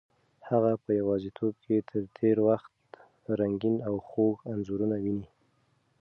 هغه 0.49 0.71
په 0.83 0.89
یوازیتوب 1.01 1.53
کې 1.63 1.75
د 1.89 1.91
تېر 2.17 2.37
وخت 2.47 2.73
رنګین 3.39 3.75
او 3.87 3.95
خوږ 4.07 4.35
انځورونه 4.51 4.95
ویني. 5.03 5.27